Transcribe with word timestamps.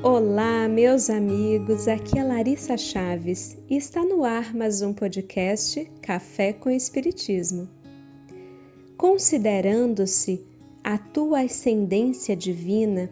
Olá, 0.00 0.68
meus 0.68 1.10
amigos. 1.10 1.88
Aqui 1.88 2.20
é 2.20 2.22
Larissa 2.22 2.76
Chaves 2.76 3.58
e 3.68 3.76
está 3.76 4.04
no 4.04 4.22
ar 4.22 4.54
mais 4.54 4.80
um 4.80 4.92
podcast 4.92 5.84
Café 6.00 6.52
com 6.52 6.70
Espiritismo. 6.70 7.68
Considerando-se 8.96 10.46
a 10.84 10.96
tua 10.98 11.40
ascendência 11.40 12.36
divina, 12.36 13.10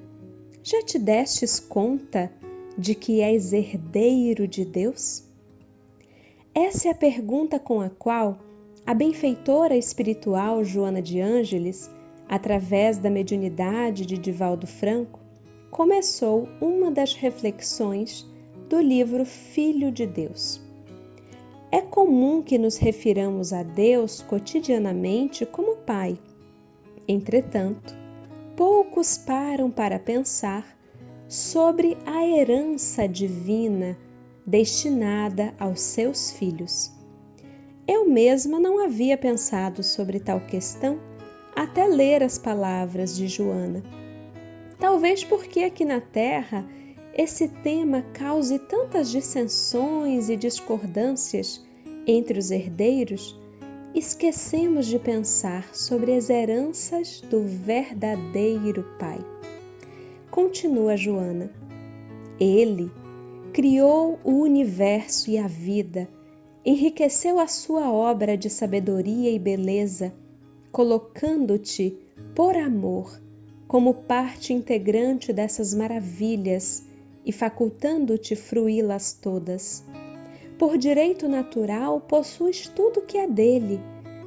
já 0.62 0.80
te 0.80 0.96
destes 0.96 1.58
conta 1.58 2.30
de 2.78 2.94
que 2.94 3.20
és 3.20 3.52
herdeiro 3.52 4.46
de 4.46 4.64
Deus? 4.64 5.24
Essa 6.54 6.86
é 6.86 6.90
a 6.92 6.94
pergunta 6.94 7.58
com 7.58 7.80
a 7.80 7.90
qual 7.90 8.38
a 8.86 8.94
benfeitora 8.94 9.76
espiritual 9.76 10.62
Joana 10.62 11.02
de 11.02 11.20
Ângeles, 11.20 11.90
através 12.28 12.96
da 12.96 13.10
mediunidade 13.10 14.06
de 14.06 14.16
Divaldo 14.16 14.68
Franco, 14.68 15.25
começou 15.70 16.48
uma 16.60 16.90
das 16.90 17.14
reflexões 17.14 18.26
do 18.68 18.80
livro 18.80 19.24
Filho 19.24 19.90
de 19.90 20.06
Deus. 20.06 20.60
É 21.70 21.80
comum 21.80 22.42
que 22.42 22.58
nos 22.58 22.76
refiramos 22.76 23.52
a 23.52 23.62
Deus 23.62 24.22
cotidianamente 24.22 25.44
como 25.44 25.76
Pai. 25.76 26.18
Entretanto, 27.06 27.94
poucos 28.56 29.18
param 29.18 29.70
para 29.70 29.98
pensar 29.98 30.76
sobre 31.28 31.96
a 32.06 32.24
herança 32.24 33.06
divina 33.06 33.98
destinada 34.46 35.52
aos 35.58 35.80
seus 35.80 36.30
filhos. 36.30 36.92
Eu 37.86 38.08
mesma 38.08 38.58
não 38.58 38.84
havia 38.84 39.18
pensado 39.18 39.82
sobre 39.82 40.20
tal 40.20 40.40
questão 40.40 40.98
até 41.54 41.86
ler 41.86 42.22
as 42.22 42.38
palavras 42.38 43.16
de 43.16 43.26
Joana 43.28 43.82
Talvez 44.78 45.24
porque 45.24 45.60
aqui 45.60 45.84
na 45.84 46.00
Terra 46.00 46.66
esse 47.14 47.48
tema 47.48 48.02
cause 48.12 48.58
tantas 48.58 49.10
dissensões 49.10 50.28
e 50.28 50.36
discordâncias 50.36 51.64
entre 52.06 52.38
os 52.38 52.50
herdeiros, 52.50 53.40
esquecemos 53.94 54.86
de 54.86 54.98
pensar 54.98 55.74
sobre 55.74 56.14
as 56.14 56.28
heranças 56.28 57.22
do 57.22 57.42
verdadeiro 57.42 58.84
Pai. 58.98 59.18
Continua 60.30 60.94
Joana. 60.94 61.50
Ele 62.38 62.90
criou 63.50 64.18
o 64.22 64.42
universo 64.42 65.30
e 65.30 65.38
a 65.38 65.46
vida, 65.46 66.06
enriqueceu 66.62 67.38
a 67.38 67.46
sua 67.46 67.90
obra 67.90 68.36
de 68.36 68.50
sabedoria 68.50 69.30
e 69.30 69.38
beleza, 69.38 70.12
colocando-te, 70.70 71.96
por 72.34 72.54
amor, 72.54 73.18
como 73.66 73.94
parte 73.94 74.52
integrante 74.52 75.32
dessas 75.32 75.74
maravilhas 75.74 76.84
e 77.24 77.32
facultando-te 77.32 78.36
fruí-las 78.36 79.12
todas. 79.12 79.84
Por 80.58 80.78
direito 80.78 81.28
natural, 81.28 82.00
possuis 82.00 82.68
tudo 82.68 83.02
que 83.02 83.18
é 83.18 83.28
dele, 83.28 83.80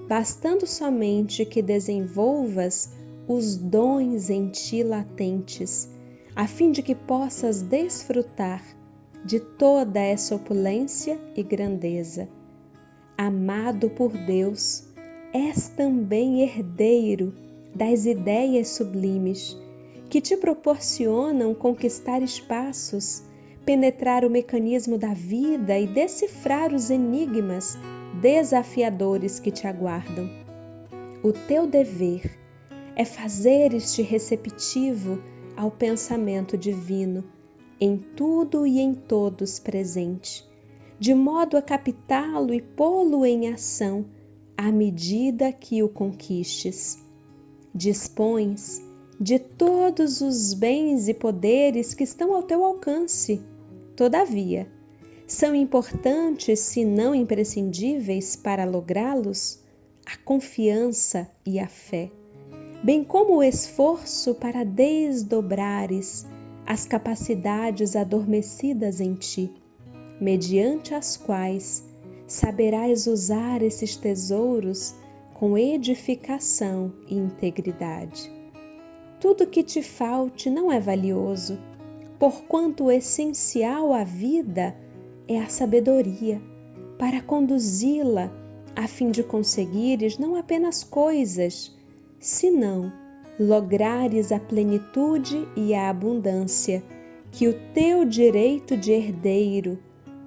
bastando 0.08 0.68
somente 0.68 1.46
que 1.46 1.62
desenvolvas 1.62 2.92
os 3.28 3.56
dons 3.56 4.30
em 4.30 4.50
ti 4.50 4.84
latentes, 4.84 5.90
a 6.36 6.46
fim 6.46 6.72
de 6.72 6.82
que 6.82 6.94
possas 6.94 7.62
desfrutar 7.62 8.64
de 9.24 9.40
toda 9.40 10.00
essa 10.00 10.36
opulência 10.36 11.20
e 11.36 11.44
grandeza. 11.44 12.28
Amado 13.18 13.90
por 13.90 14.12
Deus, 14.12 14.84
és 15.34 15.70
também 15.70 16.42
herdeiro 16.42 17.34
das 17.74 18.06
ideias 18.06 18.70
sublimes 18.70 19.58
que 20.10 20.20
te 20.20 20.36
proporcionam 20.36 21.54
conquistar 21.54 22.22
espaços, 22.22 23.24
penetrar 23.66 24.26
o 24.26 24.30
mecanismo 24.30 24.98
da 24.98 25.14
vida 25.14 25.78
e 25.78 25.86
decifrar 25.86 26.74
os 26.74 26.90
enigmas 26.90 27.78
desafiadores 28.20 29.40
que 29.40 29.52
te 29.52 29.68
aguardam. 29.68 30.28
O 31.22 31.32
teu 31.32 31.68
dever 31.68 32.38
é 32.96 33.06
fazeres-te 33.06 34.02
receptivo 34.02 35.22
ao 35.56 35.70
pensamento 35.70 36.58
divino, 36.58 37.24
em 37.80 37.98
tudo 37.98 38.66
e 38.66 38.80
em 38.80 38.94
todos 38.96 39.60
presente, 39.60 40.44
de 40.98 41.14
modo 41.14 41.56
a 41.56 41.62
captá-lo 41.62 42.54
e 42.54 42.62
pô-lo 42.62 43.26
em 43.26 43.54
ação 43.54 44.06
à 44.58 44.72
medida 44.72 45.52
que 45.54 45.84
o 45.84 45.88
conquistes 45.88 46.98
dispões 47.74 48.82
de 49.20 49.38
todos 49.38 50.22
os 50.22 50.54
bens 50.54 51.08
e 51.08 51.14
poderes 51.14 51.94
que 51.94 52.04
estão 52.04 52.34
ao 52.34 52.44
teu 52.44 52.64
alcance. 52.64 53.42
Todavia, 53.96 54.68
são 55.28 55.54
importantes, 55.54 56.60
se 56.60 56.86
não 56.86 57.14
imprescindíveis 57.14 58.36
para 58.36 58.66
lográ-los, 58.66 59.60
a 60.06 60.18
confiança 60.18 61.30
e 61.46 61.60
a 61.60 61.68
fé, 61.68 62.10
bem 62.84 63.04
como 63.04 63.36
o 63.36 63.44
esforço 63.44 64.34
para 64.34 64.64
desdobrares 64.64 66.26
as 66.66 66.86
capacidades 66.86 67.96
adormecidas 67.96 69.02
em 69.02 69.14
ti, 69.14 69.52
mediante 70.20 70.96
as 70.96 71.18
quais 71.18 71.84
saberás 72.26 73.06
usar 73.06 73.62
esses 73.62 73.96
tesouros 73.96 74.96
com 75.40 75.58
edificação 75.58 76.92
e 77.08 77.16
integridade. 77.16 78.30
Tudo 79.22 79.48
que 79.48 79.64
te 79.64 79.82
falte 79.82 80.50
não 80.50 80.70
é 80.70 80.82
valioso, 80.82 81.58
porquanto 82.20 82.84
o 82.84 82.92
essencial 82.92 83.94
à 83.94 84.04
vida 84.04 84.76
é 85.30 85.40
a 85.40 85.48
sabedoria, 85.48 86.42
para 86.98 87.22
conduzi-la 87.22 88.30
a 88.76 88.86
fim 88.86 89.12
de 89.12 89.24
conseguires 89.24 90.18
não 90.18 90.36
apenas 90.36 90.84
coisas, 90.84 91.74
senão 92.20 92.92
lograres 93.40 94.34
a 94.34 94.42
plenitude 94.42 95.48
e 95.56 95.74
a 95.74 95.90
abundância 95.90 96.84
que 97.32 97.48
o 97.48 97.54
teu 97.74 98.04
direito 98.04 98.76
de 98.76 98.92
herdeiro 98.92 99.80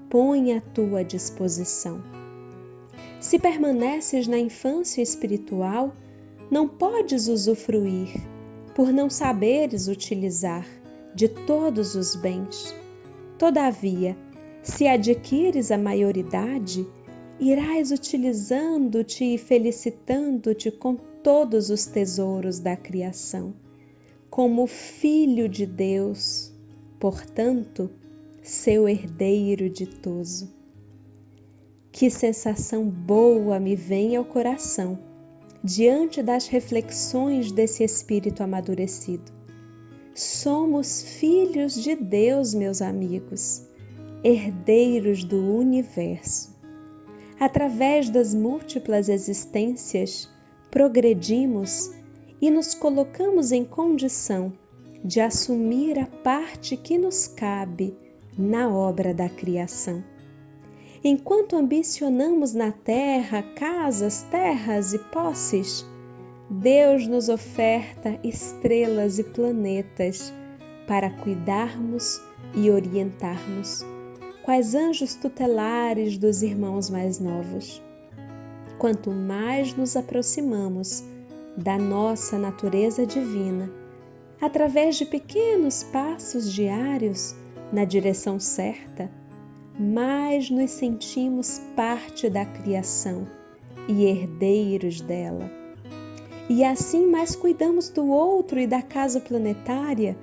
põe 0.08 0.54
à 0.54 0.60
tua 0.62 1.04
disposição. 1.04 2.21
Se 3.22 3.38
permaneces 3.38 4.26
na 4.26 4.36
infância 4.36 5.00
espiritual, 5.00 5.94
não 6.50 6.66
podes 6.66 7.28
usufruir, 7.28 8.10
por 8.74 8.92
não 8.92 9.08
saberes 9.08 9.86
utilizar 9.86 10.66
de 11.14 11.28
todos 11.28 11.94
os 11.94 12.16
bens. 12.16 12.74
Todavia, 13.38 14.18
se 14.60 14.88
adquires 14.88 15.70
a 15.70 15.78
maioridade, 15.78 16.84
irás 17.38 17.92
utilizando-te 17.92 19.34
e 19.34 19.38
felicitando-te 19.38 20.72
com 20.72 20.96
todos 21.22 21.70
os 21.70 21.86
tesouros 21.86 22.58
da 22.58 22.76
criação, 22.76 23.54
como 24.28 24.66
filho 24.66 25.48
de 25.48 25.64
Deus, 25.64 26.52
portanto, 26.98 27.88
seu 28.42 28.88
herdeiro 28.88 29.70
ditoso. 29.70 30.61
Que 31.92 32.08
sensação 32.08 32.88
boa 32.88 33.60
me 33.60 33.76
vem 33.76 34.16
ao 34.16 34.24
coração 34.24 34.98
diante 35.62 36.22
das 36.22 36.48
reflexões 36.48 37.52
desse 37.52 37.84
espírito 37.84 38.42
amadurecido. 38.42 39.30
Somos 40.14 41.02
filhos 41.02 41.74
de 41.74 41.94
Deus, 41.94 42.54
meus 42.54 42.80
amigos, 42.80 43.62
herdeiros 44.24 45.22
do 45.22 45.54
universo. 45.54 46.50
Através 47.38 48.08
das 48.08 48.34
múltiplas 48.34 49.10
existências, 49.10 50.30
progredimos 50.70 51.90
e 52.40 52.50
nos 52.50 52.74
colocamos 52.74 53.52
em 53.52 53.64
condição 53.66 54.50
de 55.04 55.20
assumir 55.20 55.98
a 55.98 56.06
parte 56.06 56.74
que 56.74 56.96
nos 56.96 57.28
cabe 57.28 57.94
na 58.36 58.68
obra 58.68 59.12
da 59.12 59.28
criação. 59.28 60.02
Enquanto 61.04 61.56
ambicionamos 61.56 62.54
na 62.54 62.70
terra 62.70 63.42
casas, 63.56 64.22
terras 64.30 64.94
e 64.94 65.00
posses, 65.00 65.84
Deus 66.48 67.08
nos 67.08 67.28
oferta 67.28 68.20
estrelas 68.22 69.18
e 69.18 69.24
planetas 69.24 70.32
para 70.86 71.10
cuidarmos 71.10 72.22
e 72.54 72.70
orientarmos, 72.70 73.84
quais 74.44 74.76
anjos 74.76 75.16
tutelares 75.16 76.16
dos 76.16 76.40
irmãos 76.40 76.88
mais 76.88 77.18
novos. 77.18 77.82
Quanto 78.78 79.10
mais 79.10 79.74
nos 79.74 79.96
aproximamos 79.96 81.02
da 81.56 81.76
nossa 81.76 82.38
natureza 82.38 83.04
divina, 83.04 83.68
através 84.40 84.94
de 84.94 85.06
pequenos 85.06 85.82
passos 85.82 86.52
diários 86.52 87.34
na 87.72 87.84
direção 87.84 88.38
certa, 88.38 89.10
mais 89.78 90.50
nos 90.50 90.70
sentimos 90.70 91.60
parte 91.74 92.28
da 92.28 92.44
criação 92.44 93.26
e 93.88 94.04
herdeiros 94.04 95.00
dela. 95.00 95.50
E 96.48 96.62
assim 96.64 97.06
mais 97.06 97.34
cuidamos 97.34 97.88
do 97.88 98.06
outro 98.06 98.60
e 98.60 98.66
da 98.66 98.82
casa 98.82 99.20
planetária, 99.20 100.16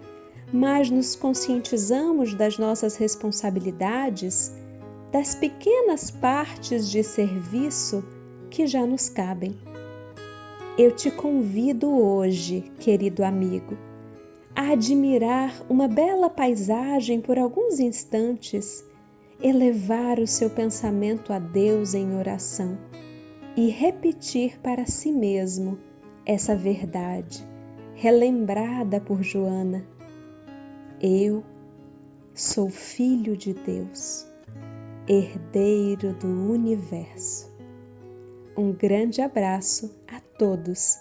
mais 0.52 0.90
nos 0.90 1.16
conscientizamos 1.16 2.34
das 2.34 2.58
nossas 2.58 2.96
responsabilidades, 2.96 4.52
das 5.12 5.34
pequenas 5.34 6.12
partes 6.12 6.90
de 6.90 7.04
serviço 7.04 8.04
que 8.50 8.68
já 8.68 8.86
nos 8.86 9.10
cabem. 9.10 9.58
Eu 10.78 10.92
te 10.92 11.10
convido 11.10 11.90
hoje, 11.90 12.72
querido 12.80 13.24
amigo, 13.24 13.78
a 14.56 14.74
admirar 14.74 15.54
uma 15.70 15.88
bela 15.88 16.30
paisagem 16.30 17.20
por 17.22 17.38
alguns 17.38 17.80
instantes, 17.80 18.84
elevar 19.42 20.20
o 20.20 20.28
seu 20.28 20.50
pensamento 20.50 21.32
a 21.32 21.40
Deus 21.40 21.94
em 21.94 22.16
oração 22.16 22.78
e 23.56 23.70
repetir 23.70 24.60
para 24.60 24.86
si 24.86 25.12
mesmo 25.12 25.78
essa 26.26 26.56
verdade, 26.56 27.46
relembrada 27.96 29.00
por 29.00 29.24
Joana. 29.24 29.86
Eu 31.02 31.44
sou 32.34 32.70
filho 32.70 33.36
de 33.36 33.54
Deus, 33.54 34.28
herdeiro 35.08 36.14
do 36.14 36.28
universo. 36.28 37.50
Um 38.58 38.74
grande 38.74 39.22
abraço 39.22 39.96
a 40.08 40.20
todos 40.20 40.98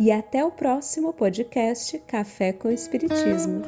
e 0.00 0.10
até 0.10 0.44
o 0.44 0.50
próximo 0.50 1.12
podcast 1.12 1.98
Café 2.00 2.52
com 2.52 2.70
Espiritismo. 2.70 3.62